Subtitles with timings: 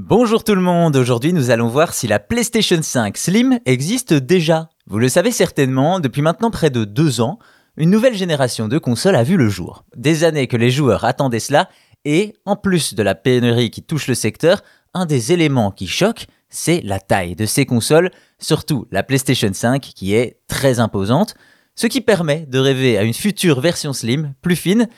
[0.00, 4.68] Bonjour tout le monde, aujourd'hui nous allons voir si la PlayStation 5 Slim existe déjà.
[4.86, 7.40] Vous le savez certainement, depuis maintenant près de deux ans,
[7.76, 9.82] une nouvelle génération de consoles a vu le jour.
[9.96, 11.68] Des années que les joueurs attendaient cela,
[12.04, 14.62] et en plus de la pénurie qui touche le secteur,
[14.94, 19.82] un des éléments qui choque, c'est la taille de ces consoles, surtout la PlayStation 5
[19.82, 21.34] qui est très imposante,
[21.74, 24.88] ce qui permet de rêver à une future version slim, plus fine,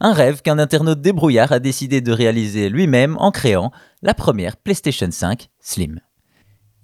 [0.00, 3.70] un rêve qu'un internaute débrouillard a décidé de réaliser lui-même en créant
[4.02, 6.00] la première PlayStation 5 Slim.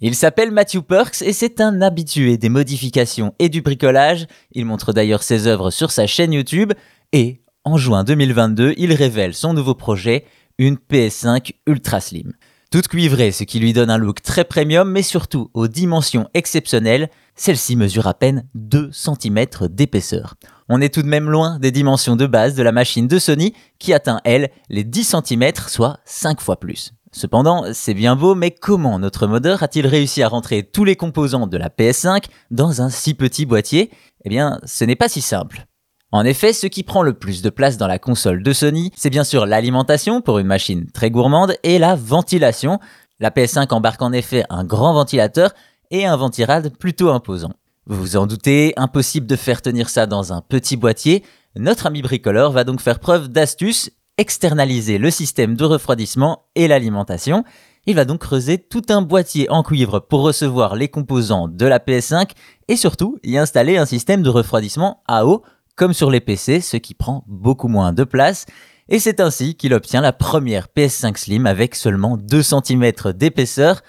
[0.01, 4.25] Il s'appelle Matthew Perks et c'est un habitué des modifications et du bricolage.
[4.51, 6.73] Il montre d'ailleurs ses œuvres sur sa chaîne YouTube
[7.13, 10.25] et en juin 2022, il révèle son nouveau projet,
[10.57, 12.33] une PS5 Ultra Slim.
[12.71, 17.09] Toute cuivrée, ce qui lui donne un look très premium, mais surtout aux dimensions exceptionnelles,
[17.35, 20.35] celle-ci mesure à peine 2 cm d'épaisseur.
[20.69, 23.53] On est tout de même loin des dimensions de base de la machine de Sony,
[23.79, 26.93] qui atteint, elle, les 10 cm, soit 5 fois plus.
[27.11, 31.45] Cependant, c'est bien beau, mais comment notre modeur a-t-il réussi à rentrer tous les composants
[31.45, 33.91] de la PS5 dans un si petit boîtier?
[34.25, 35.65] Eh bien, ce n'est pas si simple.
[36.11, 39.09] En effet, ce qui prend le plus de place dans la console de Sony, c'est
[39.09, 42.79] bien sûr l'alimentation pour une machine très gourmande et la ventilation.
[43.19, 45.53] La PS5 embarque en effet un grand ventilateur
[45.91, 47.53] et un ventirad plutôt imposant.
[47.85, 51.21] Vous vous en doutez, impossible de faire tenir ça dans un petit boîtier.
[51.57, 57.43] Notre ami bricoleur va donc faire preuve d'astuce, externaliser le système de refroidissement et l'alimentation.
[57.85, 61.79] Il va donc creuser tout un boîtier en cuivre pour recevoir les composants de la
[61.79, 62.29] PS5
[62.69, 65.43] et surtout y installer un système de refroidissement à eau
[65.75, 68.45] comme sur les PC, ce qui prend beaucoup moins de place.
[68.87, 73.81] Et c'est ainsi qu'il obtient la première PS5 Slim avec seulement 2 cm d'épaisseur.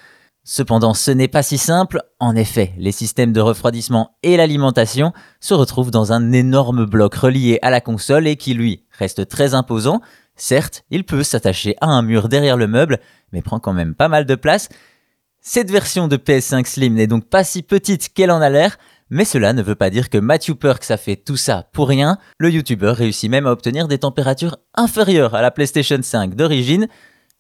[0.47, 2.03] Cependant, ce n'est pas si simple.
[2.21, 7.59] En effet, les systèmes de refroidissement et l'alimentation se retrouvent dans un énorme bloc relié
[7.63, 10.03] à la console et qui, lui, reste très imposant.
[10.37, 12.99] Certes, il peut s'attacher à un mur derrière le meuble,
[13.33, 14.69] mais prend quand même pas mal de place.
[15.41, 18.77] Cette version de PS5 Slim n'est donc pas si petite qu'elle en a l'air,
[19.09, 22.19] mais cela ne veut pas dire que Matthew Perks a fait tout ça pour rien.
[22.39, 26.89] Le YouTuber réussit même à obtenir des températures inférieures à la PlayStation 5 d'origine.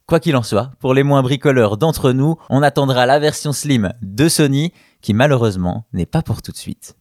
[0.06, 3.94] Quoi qu'il en soit, pour les moins bricoleurs d'entre nous, on attendra la version slim
[4.02, 4.70] de Sony
[5.00, 6.94] qui malheureusement n'est pas pour tout de suite.